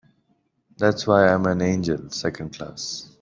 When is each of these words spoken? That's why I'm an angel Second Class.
That's 0.79 1.05
why 1.05 1.27
I'm 1.27 1.45
an 1.45 1.61
angel 1.61 2.09
Second 2.09 2.55
Class. 2.57 3.07